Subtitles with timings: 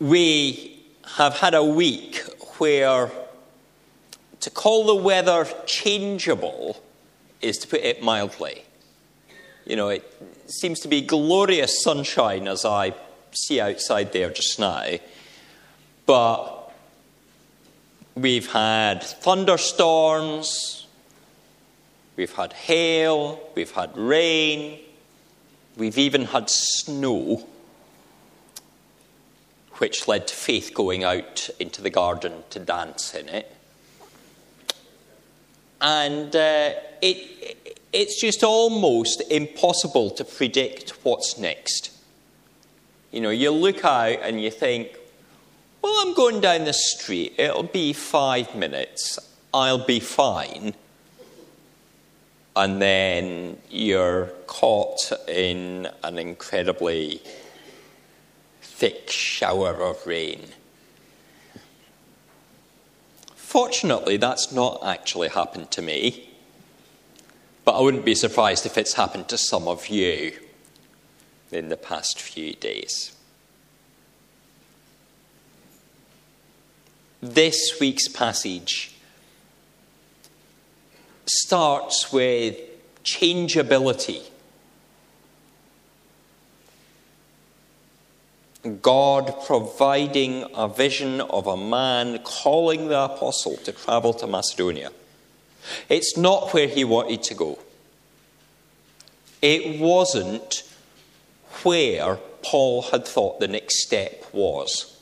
[0.00, 0.82] we
[1.16, 2.22] have had a week
[2.58, 3.10] where
[4.40, 6.82] to call the weather changeable
[7.40, 8.64] is to put it mildly.
[9.64, 10.04] You know, it
[10.46, 12.94] seems to be glorious sunshine as I
[13.32, 14.98] see outside there just now,
[16.06, 16.72] but
[18.14, 20.86] we've had thunderstorms,
[22.16, 24.78] we've had hail, we've had rain,
[25.76, 27.46] we've even had snow
[29.78, 33.50] which led to Faith going out into the garden to dance in it.
[35.80, 41.92] And uh, it, it's just almost impossible to predict what's next.
[43.12, 44.96] You know, you look out and you think,
[45.82, 49.18] well, I'm going down the street, it'll be five minutes,
[49.52, 50.74] I'll be fine.
[52.56, 57.20] And then you're caught in an incredibly
[58.64, 60.40] thick shower of rain.
[63.36, 66.30] Fortunately, that's not actually happened to me,
[67.64, 70.32] but I wouldn't be surprised if it's happened to some of you
[71.52, 73.12] in the past few days.
[77.22, 78.92] This week's passage
[81.26, 82.58] starts with
[83.04, 84.22] changeability.
[88.82, 94.90] God providing a vision of a man calling the apostle to travel to Macedonia.
[95.88, 97.58] It's not where he wanted to go.
[99.42, 100.62] It wasn't
[101.62, 104.98] where Paul had thought the next step was.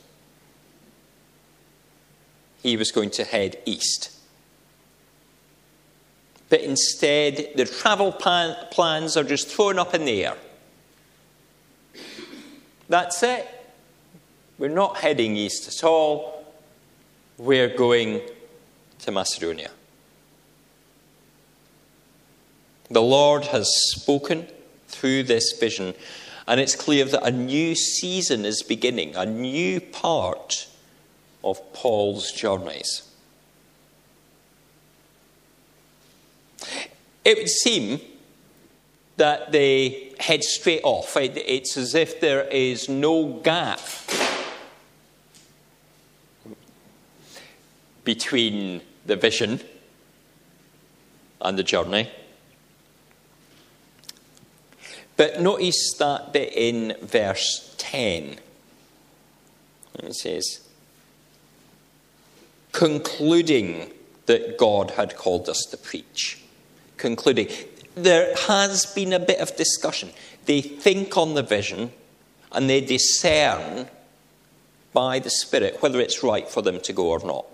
[2.63, 4.11] He was going to head east.
[6.49, 10.37] But instead, the travel plan- plans are just thrown up in the air.
[12.93, 13.49] That's it.
[14.59, 16.45] We're not heading east at all.
[17.39, 18.21] We're going
[18.99, 19.71] to Macedonia.
[22.91, 24.47] The Lord has spoken
[24.89, 25.95] through this vision,
[26.47, 30.69] and it's clear that a new season is beginning, a new part
[31.43, 33.11] of Paul's journeys.
[37.25, 38.03] It would seem
[39.17, 41.17] that they head straight off.
[41.17, 43.81] It's as if there is no gap
[48.05, 49.61] between the vision
[51.41, 52.11] and the journey.
[55.17, 58.39] But notice that bit in verse 10.
[59.99, 60.67] It says,
[62.73, 63.93] concluding
[64.27, 66.41] that God had called us to preach.
[66.97, 67.49] Concluding
[67.95, 70.11] there has been a bit of discussion.
[70.47, 71.93] They think on the vision
[72.51, 73.89] and they discern
[74.93, 77.47] by the Spirit whether it's right for them to go or not.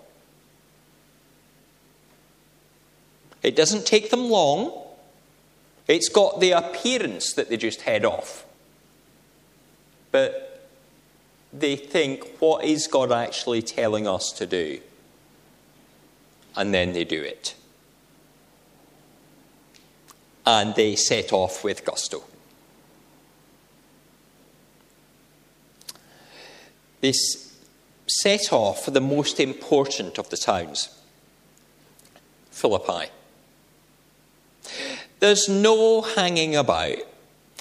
[3.42, 4.72] It doesn't take them long.
[5.86, 8.44] It's got the appearance that they just head off.
[10.10, 10.68] But
[11.52, 14.80] they think, what is God actually telling us to do?
[16.56, 17.54] And then they do it
[20.48, 22.22] and they set off with gusto.
[27.02, 27.12] They
[28.06, 30.88] set off for the most important of the towns,
[32.50, 33.10] Philippi.
[35.20, 36.96] There's no hanging about.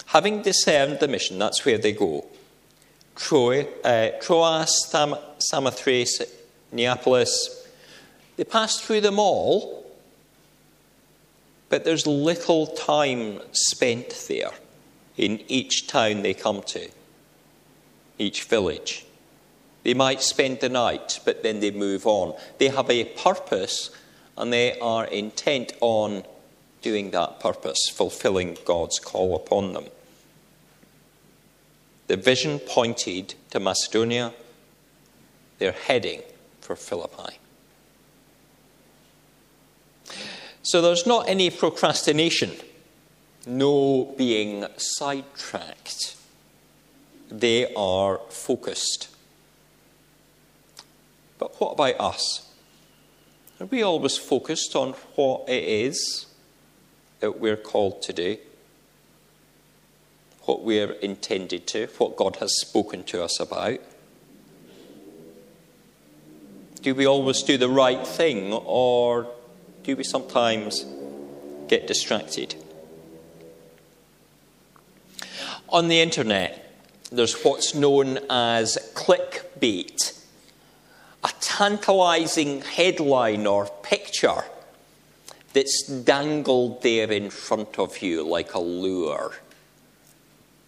[0.05, 2.25] Having discerned the mission, that's where they go.
[3.17, 6.21] Troy, uh, Troas, Sam- Samothrace,
[6.71, 7.67] Neapolis.
[8.37, 9.86] They pass through them all
[11.69, 14.51] but there's little time spent there
[15.17, 16.89] in each town they come to,
[18.17, 19.05] each village.
[19.83, 22.35] They might spend the night, but then they move on.
[22.57, 23.89] They have a purpose
[24.37, 26.23] and they are intent on
[26.81, 29.85] doing that purpose, fulfilling God's call upon them.
[32.07, 34.33] The vision pointed to Macedonia,
[35.57, 36.21] they're heading
[36.61, 37.37] for Philippi.
[40.67, 42.51] So there's not any procrastination,
[43.45, 46.17] no being sidetracked.
[47.29, 49.07] They are focused.
[51.39, 52.51] But what about us?
[53.61, 56.25] Are we always focused on what it is
[57.21, 58.35] that we're called to do?
[60.41, 63.79] What we're intended to, what God has spoken to us about?
[66.81, 69.27] Do we always do the right thing, or
[69.87, 70.85] do we sometimes
[71.69, 72.55] get distracted?
[75.69, 76.77] On the internet,
[77.09, 80.21] there's what's known as clickbait,
[81.23, 84.43] a tantalizing headline or picture
[85.53, 89.35] that's dangled there in front of you like a lure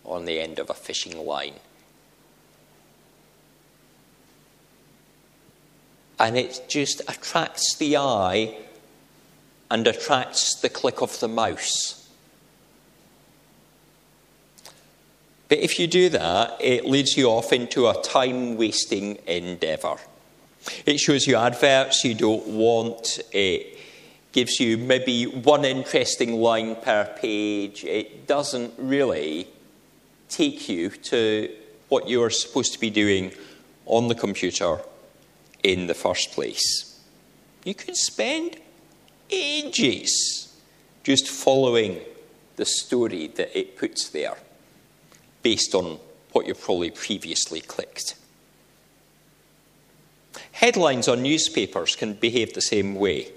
[0.05, 1.55] on the end of a fishing line.
[6.17, 8.55] And it just attracts the eye
[9.71, 12.07] and attracts the click of the mouse.
[15.47, 19.97] But if you do that, it leads you off into a time wasting endeavour.
[20.85, 23.19] It shows you adverts you don't want.
[23.31, 23.77] It
[24.31, 27.83] gives you maybe one interesting line per page.
[27.83, 29.47] It doesn't really
[30.29, 31.49] take you to
[31.87, 33.31] what you're supposed to be doing
[33.87, 34.77] on the computer
[35.63, 36.99] in the first place.
[37.63, 38.57] You could spend
[39.29, 40.59] ages
[41.03, 41.99] just following
[42.55, 44.37] the story that it puts there
[45.41, 45.99] based on
[46.31, 48.15] what you probably previously clicked.
[50.51, 53.31] Headlines on newspapers can behave the same way.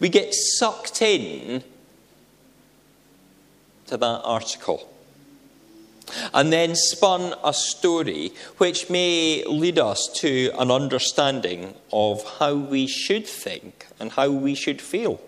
[0.00, 1.62] We get sucked in
[3.86, 4.90] to that article
[6.32, 12.86] and then spun a story which may lead us to an understanding of how we
[12.86, 15.20] should think and how we should feel.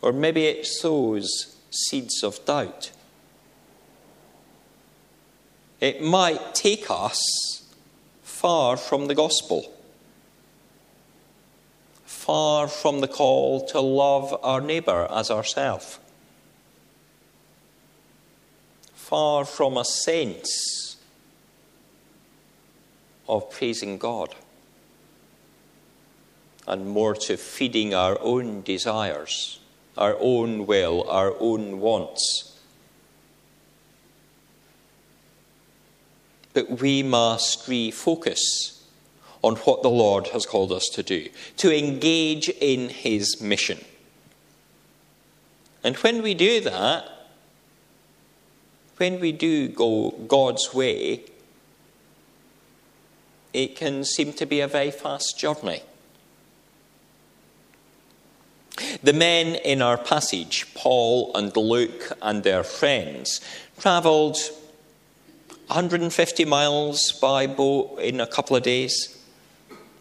[0.00, 2.92] Or maybe it sows seeds of doubt.
[5.80, 7.20] It might take us
[8.22, 9.72] far from the gospel,
[12.04, 15.98] far from the call to love our neighbour as ourselves,
[19.08, 20.96] far from a sense
[23.28, 24.34] of praising God,
[26.66, 29.60] and more to feeding our own desires,
[29.96, 32.48] our own will, our own wants
[36.58, 38.40] But we must refocus
[39.42, 41.28] on what the Lord has called us to do,
[41.58, 43.84] to engage in His mission.
[45.84, 47.08] And when we do that,
[48.98, 51.24] when we do go God's way,
[53.52, 55.82] it can seem to be a very fast journey.
[59.02, 63.40] The men in our passage, Paul and Luke and their friends,
[63.78, 64.36] travelled
[65.68, 69.16] 150 miles by boat in a couple of days.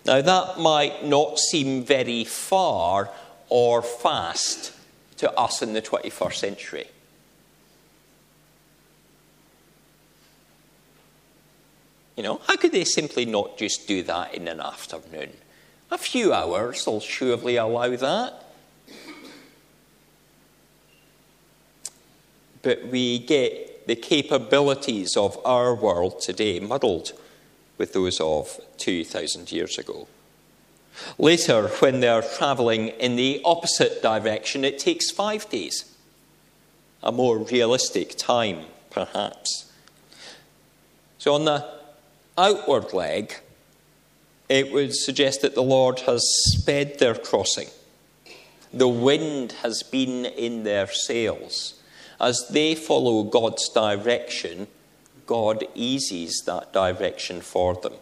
[0.05, 3.09] Now, that might not seem very far
[3.49, 4.73] or fast
[5.17, 6.87] to us in the 21st century.
[12.17, 15.29] You know, how could they simply not just do that in an afternoon?
[15.91, 18.43] A few hours will surely allow that.
[22.63, 27.13] But we get the capabilities of our world today muddled
[27.77, 30.07] with those of 2,000 years ago.
[31.19, 35.85] Later, when they're travelling in the opposite direction, it takes five days.
[37.03, 39.71] A more realistic time, perhaps.
[41.19, 41.76] So, on the
[42.37, 43.35] outward leg,
[44.49, 46.23] it would suggest that the Lord has
[46.53, 47.67] sped their crossing.
[48.73, 51.81] The wind has been in their sails.
[52.19, 54.67] As they follow God's direction,
[55.25, 57.93] God eases that direction for them.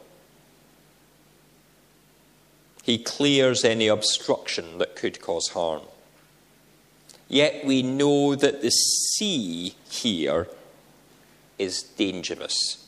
[2.83, 5.81] He clears any obstruction that could cause harm.
[7.27, 10.47] Yet we know that the sea here
[11.57, 12.84] is dangerous.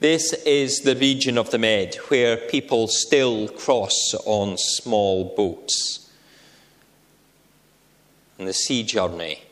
[0.00, 6.10] This is the region of the Med where people still cross on small boats.
[8.38, 9.42] And the sea journey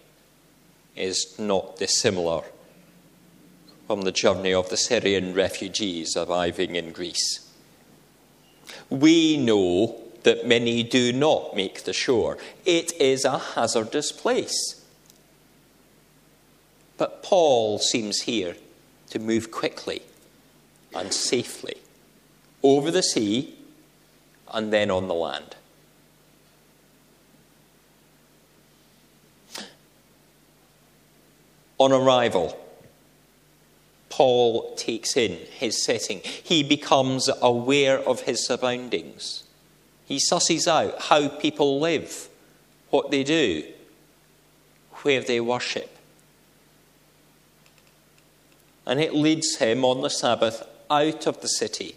[0.96, 2.42] is not dissimilar
[3.86, 7.48] from the journey of the Syrian refugees arriving in Greece.
[8.90, 12.38] We know that many do not make the shore.
[12.64, 14.84] It is a hazardous place.
[16.96, 18.56] But Paul seems here
[19.10, 20.02] to move quickly
[20.94, 21.76] and safely
[22.62, 23.54] over the sea
[24.52, 25.56] and then on the land.
[31.78, 32.56] On arrival,
[34.08, 36.20] Paul takes in his setting.
[36.20, 39.42] He becomes aware of his surroundings.
[40.04, 42.28] He susses out how people live,
[42.90, 43.64] what they do,
[45.02, 45.96] where they worship.
[48.86, 51.96] And it leads him on the Sabbath out of the city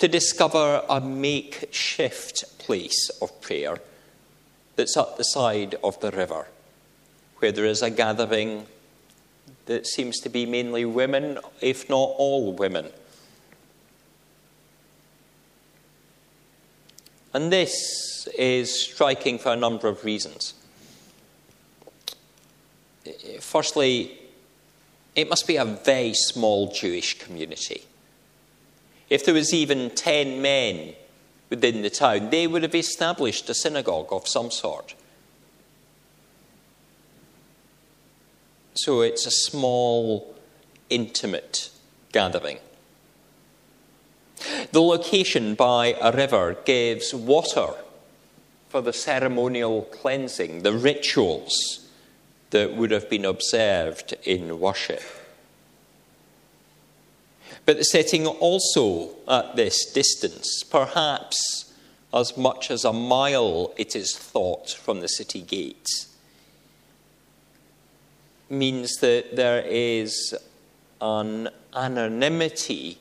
[0.00, 3.78] to discover a makeshift place of prayer
[4.74, 6.48] that's at the side of the river,
[7.38, 8.66] where there is a gathering
[9.66, 12.88] that seems to be mainly women, if not all women.
[17.32, 20.54] And this is striking for a number of reasons.
[23.40, 24.18] Firstly,
[25.14, 27.84] it must be a very small Jewish community.
[29.12, 30.94] If there was even 10 men
[31.50, 34.94] within the town, they would have established a synagogue of some sort.
[38.72, 40.34] So it's a small,
[40.88, 41.68] intimate
[42.12, 42.56] gathering.
[44.70, 47.74] The location by a river gives water
[48.70, 51.86] for the ceremonial cleansing, the rituals
[52.48, 55.02] that would have been observed in worship.
[57.64, 61.72] But the setting also at this distance, perhaps
[62.12, 66.08] as much as a mile, it is thought, from the city gates,
[68.50, 70.34] means that there is
[71.00, 72.98] an anonymity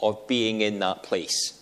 [0.00, 1.60] of being in that place.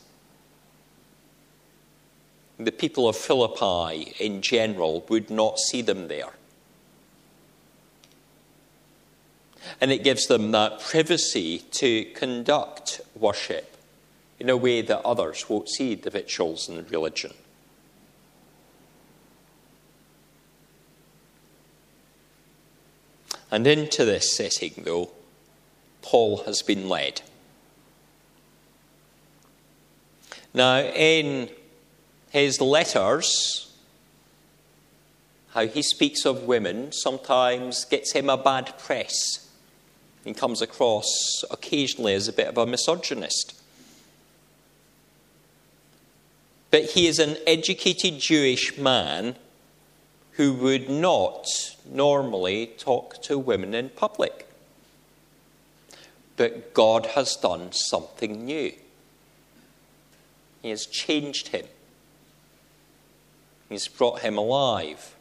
[2.59, 6.33] The people of Philippi in general would not see them there.
[9.81, 13.77] And it gives them that privacy to conduct worship
[14.39, 17.35] in a way that others won't see the rituals and religion.
[23.51, 25.11] And into this setting, though,
[26.03, 27.23] Paul has been led.
[30.55, 31.51] Now, in
[32.31, 33.73] his letters,
[35.51, 39.50] how he speaks of women sometimes gets him a bad press.
[40.25, 43.61] He comes across occasionally as a bit of a misogynist.
[46.71, 49.37] But he is an educated Jewish man
[50.33, 51.47] who would not
[51.85, 54.47] normally talk to women in public.
[56.37, 58.73] But God has done something new.
[60.63, 61.67] He has changed him.
[63.69, 65.17] He's brought him alive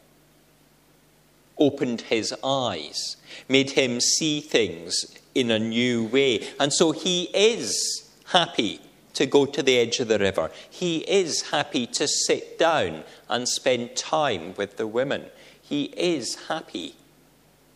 [1.60, 3.16] opened his eyes,
[3.48, 6.48] made him see things in a new way.
[6.58, 8.80] And so he is happy
[9.14, 10.50] to go to the edge of the river.
[10.68, 15.26] He is happy to sit down and spend time with the women.
[15.60, 16.94] He is happy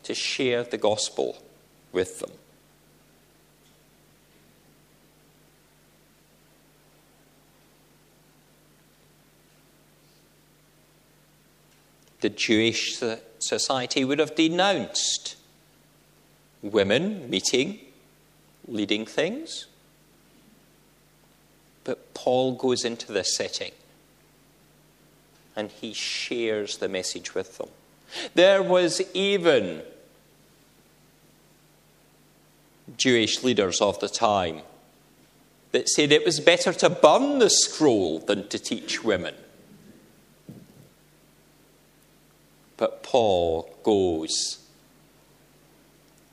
[0.05, 1.43] to share the gospel
[1.93, 2.31] with them.
[12.21, 12.97] The Jewish
[13.49, 15.37] society would have denounced
[16.63, 17.79] women meeting,
[18.67, 19.67] leading things.
[21.85, 23.73] But Paul goes into this setting
[25.57, 27.69] and he shares the message with them.
[28.35, 29.83] There was even
[32.97, 34.61] Jewish leaders of the time
[35.73, 39.35] that said it was better to burn the scroll than to teach women.
[42.77, 44.59] But Paul goes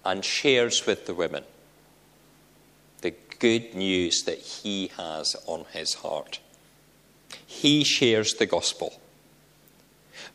[0.03, 1.43] and shares with the women
[3.01, 6.39] the good news that he has on his heart.
[7.45, 8.99] He shares the gospel.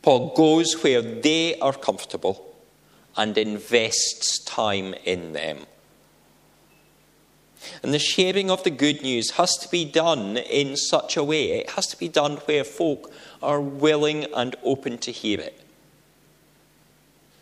[0.03, 2.55] Paul goes where they are comfortable
[3.17, 5.67] and invests time in them.
[7.83, 11.53] And the sharing of the good news has to be done in such a way,
[11.53, 15.66] it has to be done where folk are willing and open to hear it.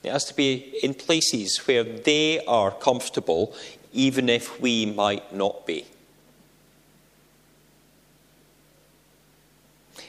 [0.04, 3.54] It has to be in places where they are comfortable,
[3.92, 5.86] even if we might not be.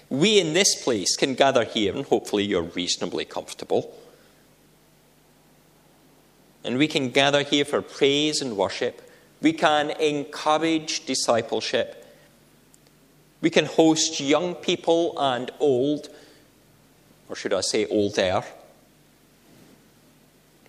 [0.10, 3.98] We in this place can gather here, and hopefully you're reasonably comfortable.
[6.64, 9.02] And we can gather here for praise and worship.
[9.42, 12.06] We can encourage discipleship.
[13.42, 16.10] We can host young people and old,
[17.30, 18.44] or should I say older,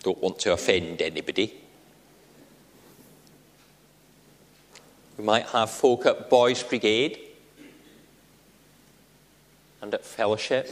[0.07, 1.53] don't want to offend anybody.
[5.19, 7.19] We might have folk at Boys Brigade
[9.83, 10.71] and at Fellowship,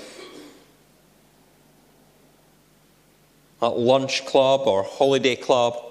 [3.61, 5.83] at Lunch Club or Holiday Club,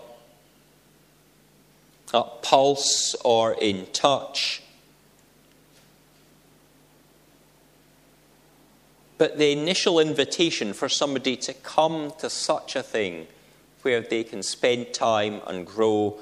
[2.14, 4.64] at Pulse or In Touch
[9.18, 13.28] But the initial invitation for somebody to come to such a thing
[13.84, 16.20] where they can spend time and grow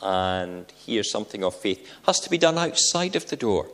[0.00, 3.68] and hear something of faith has to be done outside of the door.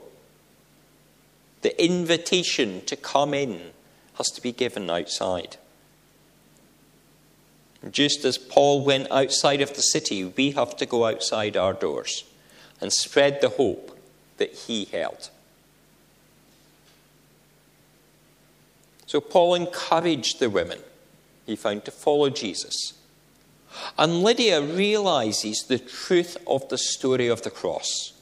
[1.63, 3.71] The invitation to come in
[4.15, 5.57] has to be given outside.
[7.91, 12.25] Just as Paul went outside of the city, we have to go outside our doors
[12.81, 13.99] and spread the hope
[14.39, 15.31] that he held.
[19.07, 20.81] So Paul encouraged the women
[21.47, 22.95] he found to follow Jesus.
[23.97, 28.13] And Lydia realizes the truth of the story of the cross.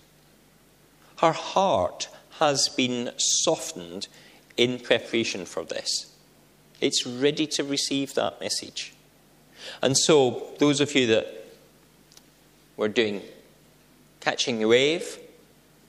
[1.21, 4.09] Her heart has been softened
[4.57, 6.13] in preparation for this.
[6.81, 8.95] It's ready to receive that message.
[9.81, 11.47] And so, those of you that
[12.77, 13.23] were doing
[14.21, 15.19] catching the wave,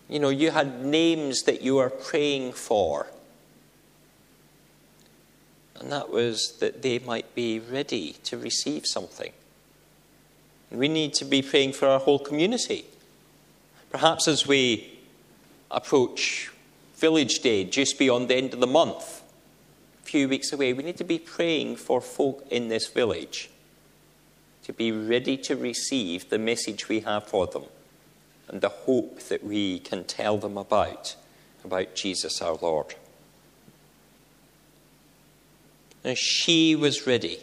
[0.08, 3.08] you know, you had names that you were praying for.
[5.79, 9.34] And that was that they might be ready to receive something.
[10.72, 12.86] We need to be praying for our whole community.
[13.91, 15.00] Perhaps as we
[15.72, 16.51] approach
[16.96, 19.22] Village Day just beyond the end of the month,
[20.01, 23.50] a few weeks away, we need to be praying for folk in this village
[24.63, 27.65] to be ready to receive the message we have for them
[28.48, 31.15] and the hope that we can tell them about,
[31.63, 32.96] about Jesus our Lord.
[36.06, 37.40] And she was ready.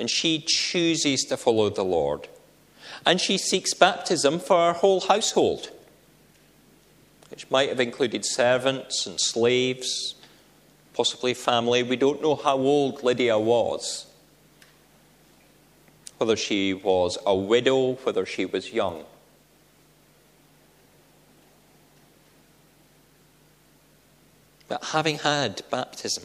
[0.00, 2.26] And she chooses to follow the Lord.
[3.06, 5.70] And she seeks baptism for her whole household,
[7.30, 10.16] which might have included servants and slaves,
[10.94, 11.84] possibly family.
[11.84, 14.08] We don't know how old Lydia was
[16.18, 19.04] whether she was a widow, whether she was young.
[24.66, 26.24] But having had baptism,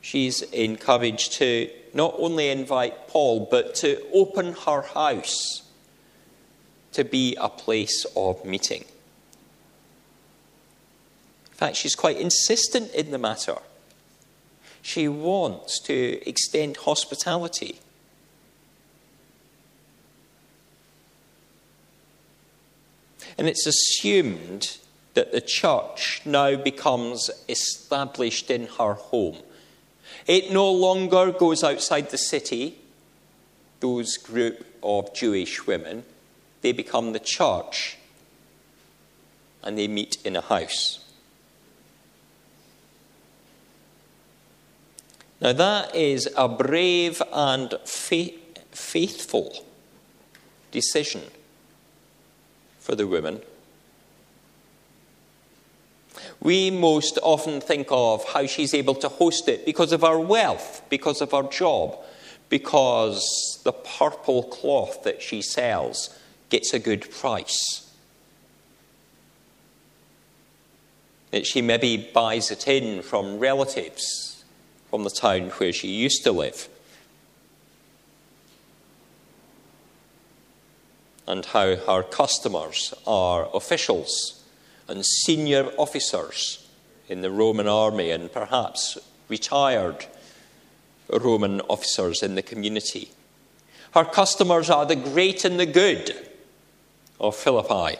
[0.00, 5.62] she's encouraged to not only invite Paul, but to open her house
[6.92, 8.84] to be a place of meeting.
[11.50, 13.56] In fact, she's quite insistent in the matter.
[14.82, 17.78] She wants to extend hospitality.
[23.36, 24.78] And it's assumed
[25.14, 29.36] that the church now becomes established in her home.
[30.26, 32.78] It no longer goes outside the city,
[33.80, 36.04] those group of Jewish women.
[36.62, 37.96] They become the church
[39.62, 41.04] and they meet in a house.
[45.40, 49.64] Now, that is a brave and faithful
[50.70, 51.22] decision
[52.78, 53.40] for the women.
[56.42, 60.82] We most often think of how she's able to host it because of her wealth,
[60.88, 61.98] because of her job,
[62.48, 67.86] because the purple cloth that she sells gets a good price.
[71.30, 74.44] That she maybe buys it in from relatives
[74.88, 76.68] from the town where she used to live.
[81.28, 84.39] And how her customers are officials
[84.90, 86.68] and senior officers
[87.08, 88.98] in the Roman army and perhaps
[89.28, 90.06] retired
[91.08, 93.10] Roman officers in the community.
[93.94, 96.28] Her customers are the great and the good
[97.18, 97.98] of Philippi.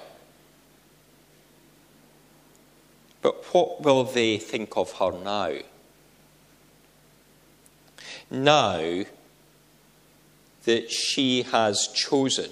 [3.23, 5.55] But what will they think of her now?
[8.31, 9.05] now
[10.65, 12.51] that she has chosen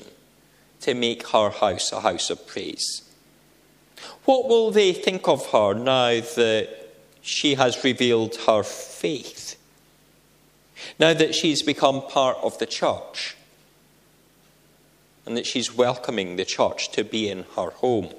[0.81, 3.08] to make her house a house of praise?
[4.25, 6.69] What will they think of her now that
[7.21, 9.57] she has revealed her faith?
[10.99, 13.37] Now that she's become part of the church
[15.27, 18.11] and that she's welcoming the church to be in her home?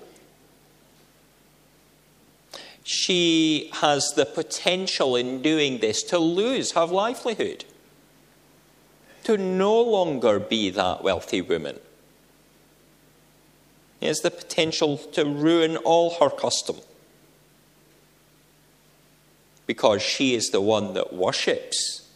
[2.90, 7.64] she has the potential in doing this to lose her livelihood,
[9.24, 11.78] to no longer be that wealthy woman.
[14.00, 16.78] He has the potential to ruin all her custom
[19.66, 22.08] because she is the one that worships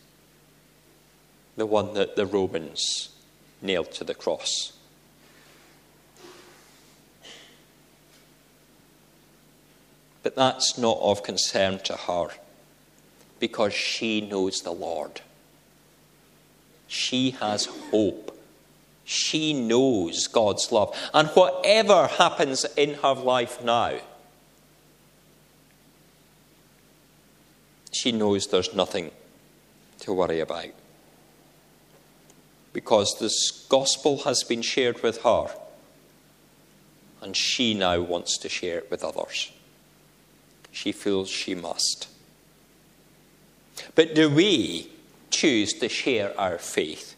[1.55, 3.09] the one that the Romans
[3.61, 4.73] nailed to the cross.
[10.23, 12.29] But that's not of concern to her
[13.39, 15.21] because she knows the Lord.
[16.87, 18.32] She has hope.
[19.05, 20.95] She knows God's love.
[21.13, 23.99] And whatever happens in her life now,
[27.91, 29.11] she knows there's nothing
[29.99, 30.71] to worry about.
[32.71, 35.47] Because this gospel has been shared with her,
[37.21, 39.51] and she now wants to share it with others
[40.73, 42.07] she feels she must.
[43.95, 44.89] But do we
[45.29, 47.12] choose to share our faith.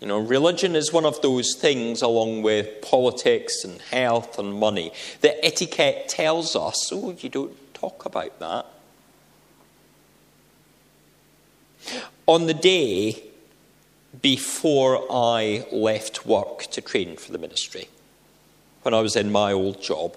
[0.00, 4.92] You know, religion is one of those things, along with politics and health and money,
[5.20, 8.66] that etiquette tells us, oh, you don't talk about that.
[12.26, 13.22] On the day
[14.22, 17.88] before I left work to train for the ministry,
[18.82, 20.16] when I was in my old job,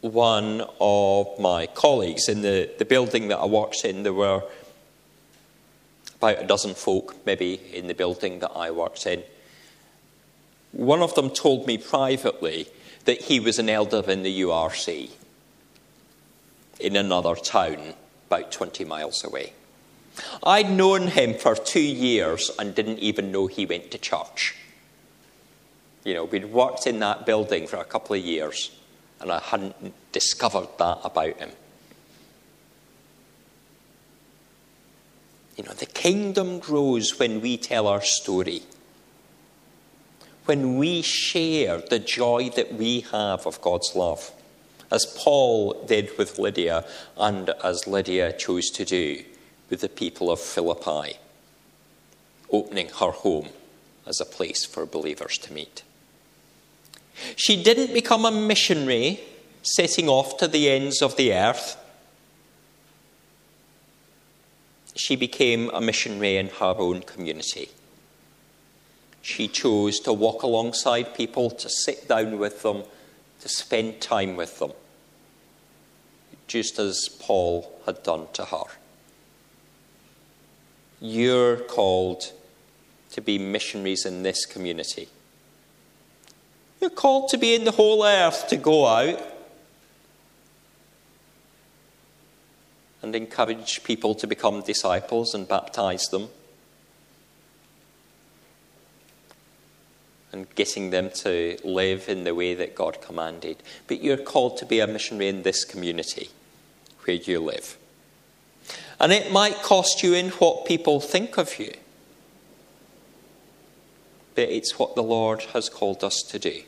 [0.00, 4.44] one of my colleagues in the, the building that I worked in, there were
[6.18, 9.22] about a dozen folk maybe in the building that I worked in.
[10.72, 12.68] One of them told me privately
[13.04, 15.10] that he was an elder in the URC
[16.80, 17.94] in another town
[18.26, 19.52] about 20 miles away.
[20.42, 24.56] I'd known him for two years and didn't even know he went to church.
[26.04, 28.70] You know, we'd worked in that building for a couple of years
[29.20, 31.50] and I hadn't discovered that about him.
[35.58, 38.62] You know, the kingdom grows when we tell our story.
[40.44, 44.30] When we share the joy that we have of God's love,
[44.90, 49.24] as Paul did with Lydia and as Lydia chose to do
[49.68, 51.18] with the people of Philippi,
[52.50, 53.48] opening her home
[54.06, 55.82] as a place for believers to meet.
[57.34, 59.20] She didn't become a missionary
[59.62, 61.76] setting off to the ends of the earth.
[64.98, 67.68] She became a missionary in her own community.
[69.22, 72.82] She chose to walk alongside people, to sit down with them,
[73.40, 74.72] to spend time with them,
[76.48, 78.64] just as Paul had done to her.
[81.00, 82.32] You're called
[83.12, 85.08] to be missionaries in this community.
[86.80, 89.37] You're called to be in the whole earth to go out
[93.08, 96.28] and encourage people to become disciples and baptize them.
[100.30, 103.62] And getting them to live in the way that God commanded.
[103.86, 106.28] But you're called to be a missionary in this community
[107.04, 107.78] where you live.
[109.00, 111.72] And it might cost you in what people think of you
[114.38, 116.62] but it's what the Lord has called us to do.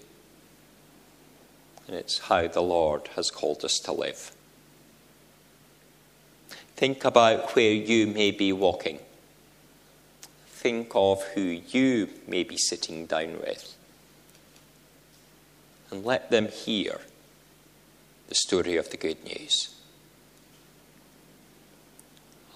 [1.87, 4.33] And it's how the Lord has called us to live.
[6.81, 9.01] Think about where you may be walking.
[10.49, 13.77] Think of who you may be sitting down with.
[15.91, 17.03] And let them hear
[18.31, 19.75] the story of the good news.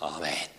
[0.01, 0.54] Amen.